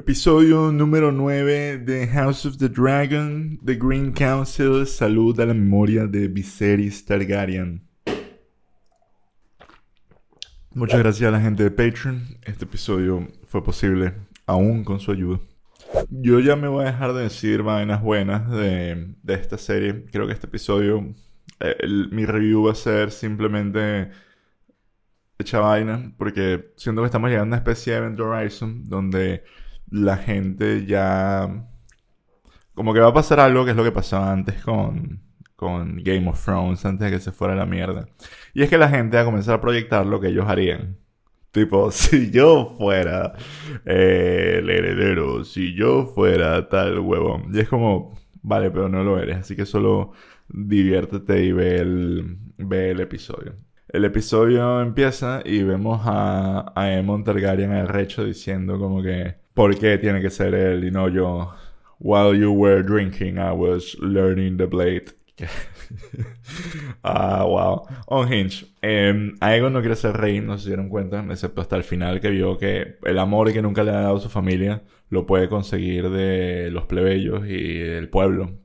[0.00, 6.06] Episodio número 9 de House of the Dragon, The Green Council, salud a la memoria
[6.06, 7.86] de Viserys Targaryen.
[10.72, 12.38] Muchas gracias a la gente de Patreon.
[12.46, 14.14] Este episodio fue posible
[14.46, 15.38] aún con su ayuda.
[16.08, 20.06] Yo ya me voy a dejar de decir vainas buenas de, esta serie.
[20.10, 21.12] Creo que este episodio,
[21.60, 21.76] eh,
[22.10, 24.10] mi review va a ser simplemente
[25.38, 29.44] hecha vaina, porque siento que estamos llegando a una especie de Event Horizon donde
[29.90, 31.66] la gente ya...
[32.74, 35.20] Como que va a pasar algo que es lo que pasaba antes con,
[35.56, 38.08] con Game of Thrones, antes de que se fuera la mierda.
[38.54, 40.96] Y es que la gente va a comenzar a proyectar lo que ellos harían.
[41.50, 43.34] Tipo, si yo fuera
[43.84, 47.54] el heredero, si yo fuera tal huevón.
[47.54, 49.38] Y es como, vale, pero no lo eres.
[49.38, 50.12] Así que solo
[50.48, 53.54] diviértete y ve el, ve el episodio.
[53.88, 59.78] El episodio empieza y vemos a, a Aemon Targaryen el recho diciendo como que ¿por
[59.78, 61.54] qué tiene que ser él y no yo?
[61.98, 65.12] While you were drinking, I was learning the blade.
[67.04, 67.86] ah, wow.
[68.06, 68.66] On Hinge.
[68.82, 72.30] Eh, Aegon no quiere ser rey, no se dieron cuenta, excepto hasta el final que
[72.30, 76.70] vio que el amor que nunca le ha dado su familia lo puede conseguir de
[76.70, 78.58] los plebeyos y del pueblo.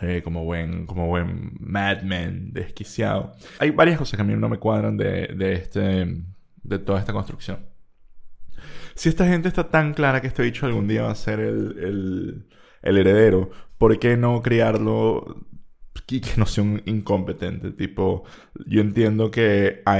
[0.00, 3.32] Eh, como buen, como buen madman desquiciado.
[3.58, 6.22] Hay varias cosas que a mí no me cuadran de, de, este,
[6.62, 7.66] de toda esta construcción.
[8.98, 11.78] Si esta gente está tan clara que este bicho algún día va a ser el,
[11.78, 12.48] el,
[12.82, 15.46] el heredero, ¿por qué no criarlo
[16.06, 17.70] que no sea un incompetente?
[17.72, 18.24] Tipo,
[18.66, 19.98] yo entiendo que a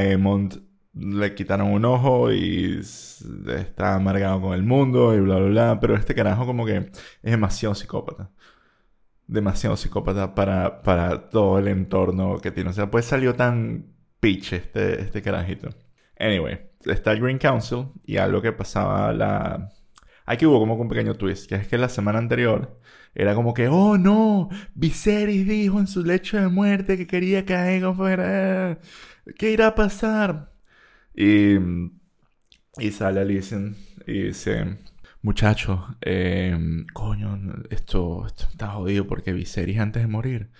[0.94, 5.94] le quitaron un ojo y está amargado con el mundo y bla, bla, bla, pero
[5.94, 6.76] este carajo como que
[7.22, 8.32] es demasiado psicópata
[9.28, 12.70] demasiado psicópata para, para todo el entorno que tiene.
[12.70, 15.68] O sea, pues salió tan pitch este, este carajito.
[16.18, 19.70] Anyway, está el Green Council y algo que pasaba la...
[20.26, 22.78] Aquí hubo como un pequeño twist, que es que la semana anterior
[23.14, 27.54] era como que, oh no, Viserys dijo en su lecho de muerte que quería que
[27.54, 28.78] Aegon fuera...
[29.36, 30.52] ¿Qué irá a pasar?
[31.14, 31.56] Y,
[32.78, 34.78] y sale Alicent y dice,
[35.22, 37.38] muchacho, em, coño,
[37.70, 40.50] esto, está jodido porque Viserys antes de morir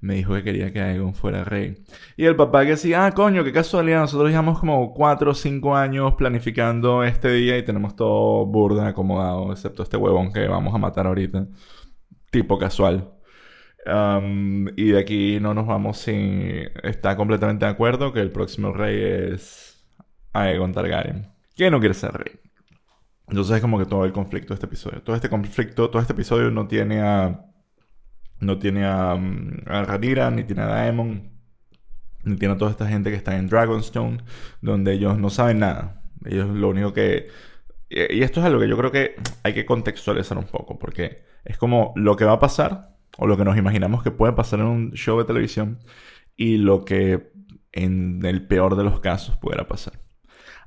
[0.00, 1.82] me dijo que quería que Aegon fuera rey.
[2.16, 5.76] Y el papá que decía, ah, coño, qué casualidad, nosotros llevamos como 4 o 5
[5.76, 10.78] años planificando este día y tenemos todo burda acomodado, excepto este huevón que vamos a
[10.78, 11.46] matar ahorita.
[12.30, 13.12] Tipo casual.
[14.76, 16.68] y de aquí no nos vamos sin...
[16.82, 19.84] Está completamente de acuerdo que el próximo rey es
[20.32, 21.32] Aegon Targaryen.
[21.56, 22.47] ¿Quién no quiere ser rey?
[23.28, 25.02] Entonces es como que todo el conflicto de este episodio.
[25.02, 27.44] Todo este conflicto, todo este episodio no tiene a.
[28.40, 31.30] No tiene a, mm, a Rhaenyra, ni tiene a Daemon,
[32.24, 34.18] ni tiene a toda esta gente que está en Dragonstone,
[34.60, 36.02] donde ellos no saben nada.
[36.24, 37.28] Ellos lo único que.
[37.90, 41.56] Y esto es algo que yo creo que hay que contextualizar un poco, porque es
[41.56, 44.66] como lo que va a pasar, o lo que nos imaginamos que puede pasar en
[44.66, 45.78] un show de televisión,
[46.36, 47.32] y lo que
[47.72, 49.94] en el peor de los casos pudiera pasar.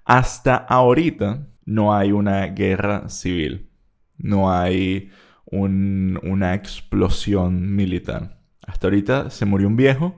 [0.05, 3.69] Hasta ahorita, no hay una guerra civil,
[4.17, 5.11] no hay
[5.45, 8.39] una explosión militar.
[8.65, 10.15] Hasta ahorita se murió un viejo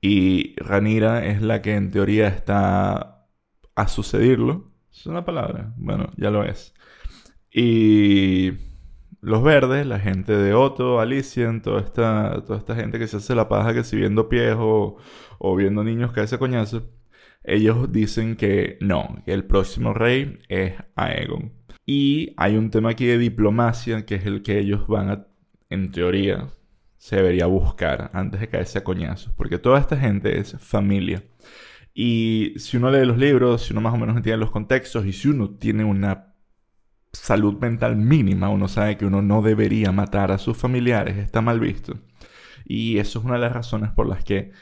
[0.00, 3.26] y Ranira es la que en teoría está
[3.74, 4.72] a sucederlo.
[4.92, 6.74] Es una palabra, bueno, ya lo es.
[7.50, 8.52] Y
[9.20, 13.34] los verdes, la gente de Otto, Alicien, toda esta, toda esta gente que se hace
[13.34, 14.96] la paja que si viendo pies o,
[15.38, 16.97] o viendo niños que hace coñazo
[17.48, 21.52] ellos dicen que no, que el próximo rey es Aegon.
[21.86, 25.26] Y hay un tema aquí de diplomacia que es el que ellos van a,
[25.70, 26.48] en teoría,
[26.98, 29.32] se debería buscar antes de caerse a coñazos.
[29.36, 31.24] Porque toda esta gente es familia.
[31.94, 35.12] Y si uno lee los libros, si uno más o menos entiende los contextos y
[35.12, 36.34] si uno tiene una
[37.12, 41.60] salud mental mínima, uno sabe que uno no debería matar a sus familiares, está mal
[41.60, 41.94] visto.
[42.64, 44.52] Y eso es una de las razones por las que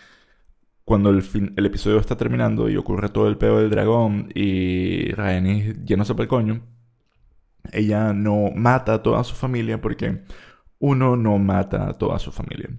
[0.86, 1.24] cuando el,
[1.56, 6.20] el episodio está terminando y ocurre todo el pedo del dragón y Rhaenys lleno por
[6.20, 6.62] el coño,
[7.72, 10.22] ella no mata a toda su familia porque
[10.78, 12.70] uno no mata a toda su familia.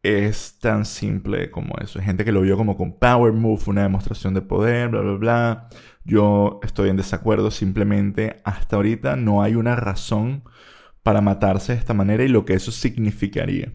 [0.00, 1.98] Es tan simple como eso.
[1.98, 5.14] Hay gente que lo vio como con power move, una demostración de poder, bla, bla,
[5.14, 5.68] bla.
[6.04, 7.50] Yo estoy en desacuerdo.
[7.50, 10.44] Simplemente hasta ahorita no hay una razón
[11.02, 13.72] para matarse de esta manera y lo que eso significaría.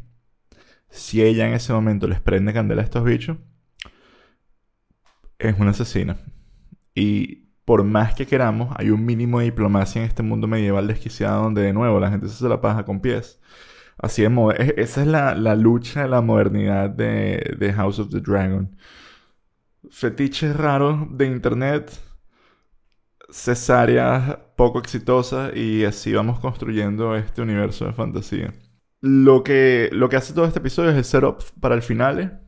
[0.89, 3.37] Si ella en ese momento les prende candela a estos bichos,
[5.41, 6.17] es una asesina.
[6.95, 11.43] Y por más que queramos, hay un mínimo de diplomacia en este mundo medieval desquiciado
[11.43, 13.39] donde de nuevo la gente se hace la paja con pies.
[13.97, 14.31] Así es,
[14.77, 18.75] esa es la, lucha de la modernidad de, de, House of the Dragon.
[19.89, 21.91] Fetiches raros de internet
[23.31, 28.53] cesáreas poco exitosas y así vamos construyendo este universo de fantasía.
[29.01, 32.41] Lo que, lo que hace todo este episodio es el setup para el final,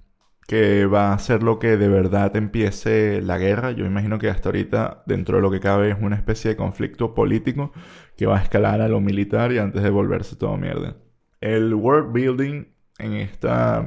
[0.47, 3.71] que va a ser lo que de verdad empiece la guerra.
[3.71, 7.13] Yo imagino que hasta ahorita, dentro de lo que cabe, es una especie de conflicto
[7.13, 7.71] político
[8.17, 10.97] que va a escalar a lo militar y antes de volverse todo mierda.
[11.39, 12.65] El world building
[12.99, 13.81] en esta...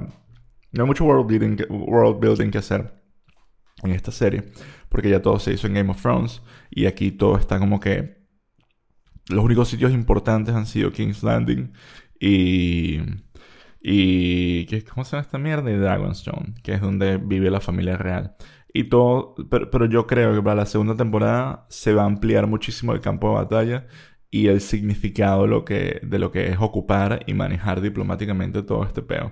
[0.72, 2.92] No hay mucho world building, world building que hacer
[3.82, 4.44] en esta serie,
[4.88, 8.16] porque ya todo se hizo en Game of Thrones y aquí todo está como que...
[9.28, 11.72] Los únicos sitios importantes han sido King's Landing
[12.20, 13.00] y
[13.88, 14.66] y.
[14.92, 15.70] ¿Cómo se llama esta mierda?
[15.70, 18.34] Y Dragonstone, que es donde vive la familia real.
[18.72, 19.36] Y todo.
[19.48, 23.28] Pero, yo creo que para la segunda temporada se va a ampliar muchísimo el campo
[23.28, 23.86] de batalla
[24.28, 28.82] y el significado de lo que, de lo que es ocupar y manejar diplomáticamente todo
[28.84, 29.30] este peo.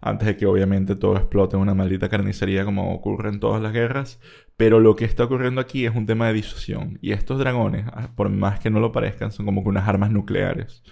[0.00, 3.72] Antes de que obviamente todo explote en una maldita carnicería como ocurre en todas las
[3.72, 4.20] guerras.
[4.56, 6.98] Pero lo que está ocurriendo aquí es un tema de disuasión.
[7.00, 10.10] Y estos dragones, ah, por más que no lo parezcan, son como que unas armas
[10.10, 10.82] nucleares.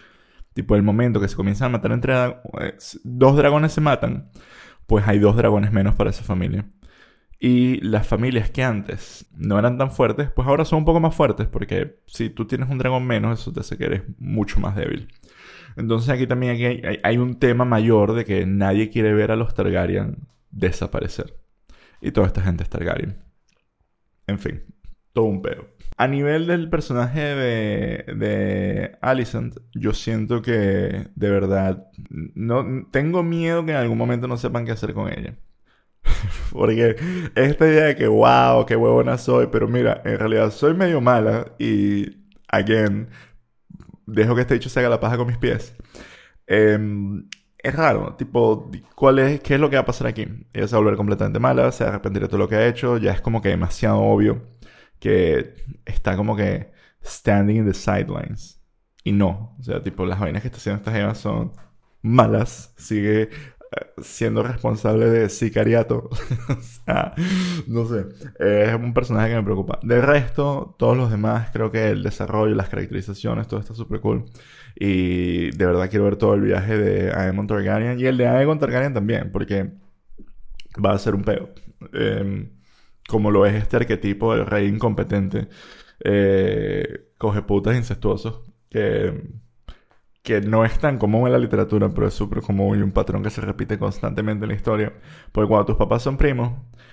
[0.54, 4.30] Tipo, el momento que se comienzan a matar entre eh, dos dragones se matan,
[4.86, 6.66] pues hay dos dragones menos para esa familia.
[7.38, 11.14] Y las familias que antes no eran tan fuertes, pues ahora son un poco más
[11.14, 14.76] fuertes, porque si tú tienes un dragón menos, eso te hace que eres mucho más
[14.76, 15.08] débil.
[15.76, 19.54] Entonces aquí también hay, hay un tema mayor de que nadie quiere ver a los
[19.54, 21.36] Targaryen desaparecer.
[22.00, 23.16] Y toda esta gente es Targaryen.
[24.26, 24.62] En fin,
[25.12, 25.66] todo un pedo.
[25.96, 33.64] A nivel del personaje de, de Alicent, yo siento que de verdad no tengo miedo
[33.64, 35.36] que en algún momento no sepan qué hacer con ella.
[36.52, 36.96] Porque
[37.34, 41.52] esta idea de que, wow, qué huevona soy, pero mira, en realidad soy medio mala
[41.58, 43.08] y, again,
[44.06, 45.76] dejo que este dicho se haga la paja con mis pies.
[46.46, 47.28] Em,
[47.58, 50.26] es raro, tipo, ¿cuál es, ¿qué es lo que va a pasar aquí?
[50.52, 52.56] Ella se va a volver completamente mala, se va a arrepentir de todo lo que
[52.56, 54.42] ha hecho, ya es como que demasiado obvio
[55.02, 56.70] que está como que
[57.04, 58.62] standing in the sidelines.
[59.02, 61.52] Y no, o sea, tipo, las vainas que está haciendo esta jeva son
[62.02, 62.72] malas.
[62.76, 63.28] Sigue eh,
[64.00, 66.08] siendo responsable de sicariato.
[66.48, 67.14] o sea,
[67.66, 68.06] no sé.
[68.38, 69.80] es un personaje que me preocupa.
[69.82, 74.26] De resto, todos los demás, creo que el desarrollo, las caracterizaciones, todo está súper cool.
[74.76, 78.60] Y de verdad quiero ver todo el viaje de Aemon Targaryen y el de Aegon
[78.60, 79.72] Targaryen también, porque
[80.84, 81.50] va a ser un peo.
[81.92, 82.48] Eh,
[83.08, 85.48] como lo es este arquetipo del rey incompetente,
[86.04, 89.22] eh, coge putas incestuosos, que,
[90.22, 93.22] que no es tan común en la literatura, pero es súper común y un patrón
[93.22, 94.92] que se repite constantemente en la historia.
[95.32, 96.52] Porque cuando tus papás son primos,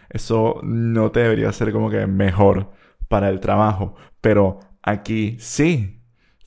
[0.10, 2.72] eso no te debería ser como que mejor
[3.08, 5.99] para el trabajo, pero aquí sí.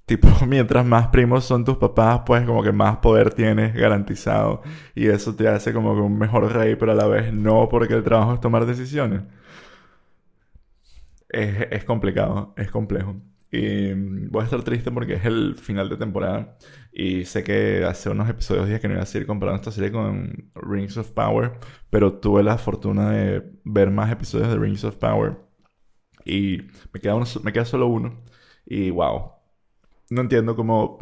[0.07, 4.63] Tipo, mientras más primos son tus papás, pues como que más poder tienes garantizado.
[4.95, 7.95] Y eso te hace como que un mejor rey, pero a la vez no porque
[7.95, 9.23] el trabajo es tomar decisiones
[11.33, 13.17] es, complicado, es complejo.
[13.51, 16.57] Y mm, voy a estar triste porque es el final de temporada.
[16.93, 19.93] Y sé que hace unos episodios dije que no iba a seguir comparando esta serie
[19.93, 21.59] con Rings of Power.
[21.91, 25.37] Pero tuve la fortuna de ver más episodios de Rings of Power.
[26.25, 26.59] Y
[26.93, 28.23] me queda, me queda solo uno.
[28.67, 29.33] Y wow.
[30.13, 30.99] No entiendo cómo,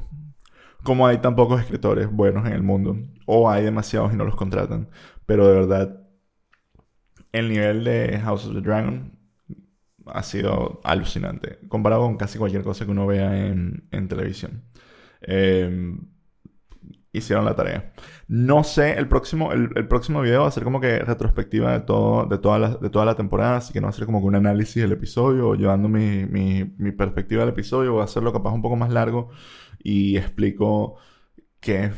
[0.85, 2.97] cómo hay tan pocos escritores buenos en el mundo.
[3.27, 4.89] O hay demasiados y no los contratan.
[5.27, 6.01] Pero de verdad,
[7.33, 9.19] el nivel de House of the Dragon
[10.07, 14.65] ha sido alucinante, comparado con casi cualquier cosa que uno vea en, televisión.
[15.23, 16.01] Em,
[17.13, 17.93] hicieron la tarea.
[18.29, 22.27] No sé, el próximo, el, próximo video va a ser como que retrospectiva de, todo,
[22.27, 24.27] de, toda la, de toda la temporada, así que no va a ser como que
[24.27, 28.53] un análisis del episodio, o llevando mi, mi, perspectiva del episodio, va a hacerlo capaz
[28.53, 29.31] un poco más largo
[29.83, 30.97] y explico
[31.61, 31.93] qué,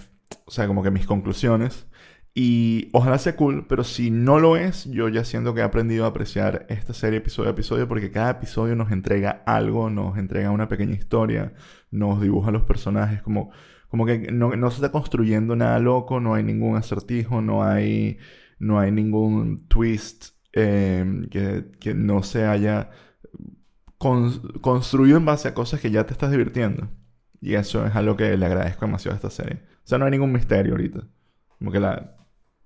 [0.46, 1.86] o sea, como que mis conclusiones.
[2.34, 6.06] Y ojalá sea cool, pero si no lo es, yo ya siento que he aprendido
[6.06, 10.50] a apreciar esta serie episodio a episodio porque cada episodio nos entrega algo, nos entrega
[10.50, 11.52] una pequeña historia,
[11.90, 13.50] nos dibuja los personajes como,
[13.88, 18.16] como que no, se está construyendo nada loco, no hay ningún acertijo, no hay,
[18.58, 22.90] no hay ningún twist em, que, que, no se haya
[23.98, 26.88] construido en base a cosas que ya te estás divirtiendo.
[27.42, 29.60] Y eso es algo que le agradezco demasiado a esta serie.
[29.84, 31.06] O sea, no hay ningún misterio ahorita.
[31.58, 32.21] Como que la,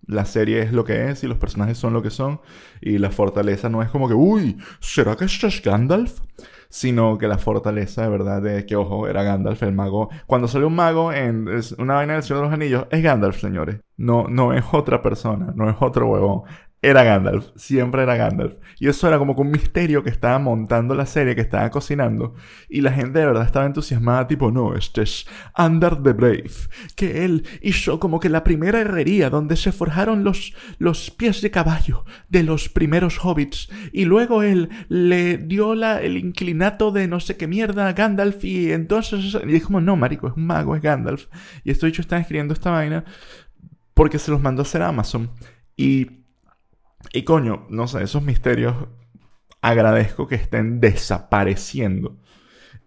[0.06, 2.40] la serie es lo que es y los personajes son lo que son.
[2.80, 6.20] Y la fortaleza no es como que, uy, ¿será que este es Gandalf?
[6.68, 10.08] Sino que la fortaleza de verdad de que, ojo, era Gandalf el mago.
[10.26, 11.48] Cuando sale un mago en
[11.78, 13.80] una vaina del Señor de los Anillos, es Gandalf, señores.
[13.96, 16.42] No, no es otra persona, no es otro huevón.
[16.82, 18.58] Era Gandalf, siempre era Gandalf.
[18.78, 22.34] Y eso era como que un misterio que estaba montando la serie, que estaba cocinando.
[22.68, 26.50] Y la gente de verdad estaba entusiasmada, tipo, no, este es Under the Brave.
[26.94, 31.50] Que él hizo como que la primera herrería donde se forjaron los, los pies de
[31.50, 33.70] caballo de los primeros hobbits.
[33.92, 38.44] Y luego él le dio la, el inclinato de no sé qué mierda a Gandalf.
[38.44, 41.26] Y entonces, y es como, no, marico, es un mago, es Gandalf.
[41.64, 43.04] Y esto dicho, están escribiendo esta vaina
[43.94, 45.30] porque se los mandó a hacer Amazon.
[45.74, 46.25] Y
[47.12, 48.74] y coño, no sé, esos misterios
[49.62, 52.18] agradezco que estén desapareciendo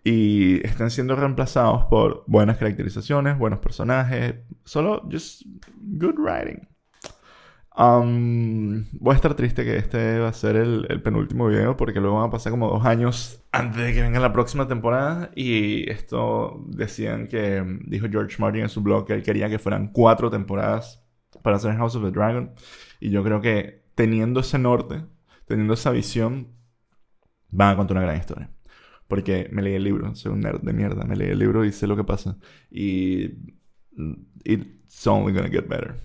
[0.04, 5.44] y estén siendo reemplazados por buenas caracterizaciones, buenos personajes, solo just
[5.82, 6.68] good writing.
[7.78, 12.18] Um, voy a estar triste que este va a ser el, penúltimo video porque luego
[12.18, 16.66] van a pasar como dos años antes de que venga la próxima temporada y esto
[16.68, 21.02] decían que dijo George Martin en su blog que él quería que fueran cuatro temporadas
[21.42, 22.52] para hacer House of the Dragon
[23.00, 25.04] y yo creo que teniendo ese norte,
[25.46, 26.48] teniendo esa visión,
[27.50, 28.50] van a contar una gran historia.
[29.10, 31.74] Porque me leí el libro, soy un nerd de mierda, me leí el libro y
[31.74, 32.38] sé lo que pasa.
[32.72, 33.26] Y
[34.46, 35.98] it's only gonna get better.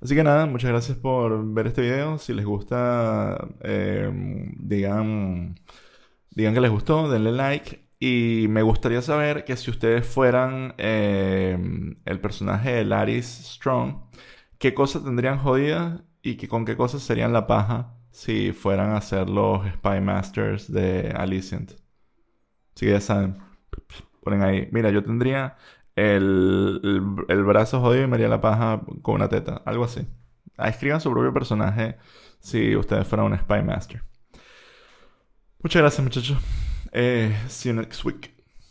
[0.00, 2.16] Así que nada, muchas gracias por ver este video.
[2.16, 4.10] Si les gusta, eh,
[4.56, 5.60] digan,
[6.30, 7.90] digan que les gustó, denle like.
[8.00, 11.58] Y me gustaría saber que si ustedes fueran eh,
[12.06, 13.96] el personaje de Laris Strong,
[14.56, 19.00] ¿qué cosas tendrían jodidas y que con qué cosas serían la paja si fueran a
[19.02, 21.72] ser los Spy Masters de Alicent.
[22.74, 23.38] Así que ya saben,
[24.22, 24.68] ponen ahí.
[24.72, 25.56] Mira, yo tendría
[25.94, 26.80] el,
[27.28, 30.06] el, brazo jodido y me haría la paja con una teta, algo así.
[30.58, 31.98] escriban su propio personaje
[32.40, 34.02] si ustedes fueran un Spy Master.
[35.62, 36.38] Muchas gracias, muchachos.
[36.92, 38.33] Eh, see you next week.